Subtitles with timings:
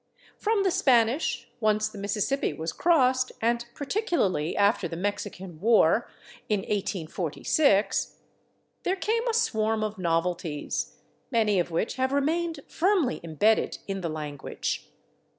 [0.35, 6.09] From the Spanish, once the Mississippi was crossed, and particularly after the Mexican war,
[6.49, 8.15] in 1846,
[8.81, 10.95] there came a swarm of novelties,
[11.29, 14.89] many of which have remained firmly imbedded in the language.